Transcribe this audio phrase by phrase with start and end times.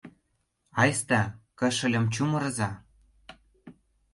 [0.81, 1.21] Айста,
[1.59, 2.69] кышылым чумырыза!..